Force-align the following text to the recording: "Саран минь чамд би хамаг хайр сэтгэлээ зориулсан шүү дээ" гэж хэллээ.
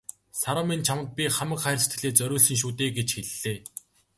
"Саран 0.41 0.65
минь 0.69 0.85
чамд 0.87 1.05
би 1.17 1.23
хамаг 1.35 1.59
хайр 1.63 1.79
сэтгэлээ 1.81 2.13
зориулсан 2.19 2.57
шүү 2.61 2.71
дээ" 2.77 2.89
гэж 2.97 3.09
хэллээ. 3.15 3.57